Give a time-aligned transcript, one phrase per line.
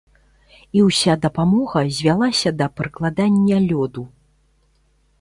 [0.79, 4.03] І ўся дапамога звялася да прыкладання лёду.